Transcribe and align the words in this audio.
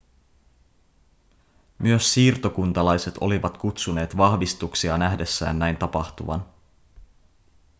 myös 1.79 2.13
siirtokuntalaiset 2.13 3.15
olivat 3.21 3.57
kutsuneet 3.57 4.17
vahvistuksia 4.17 4.97
nähdessään 4.97 5.59
näin 5.59 5.77
tapahtuvan 5.77 6.45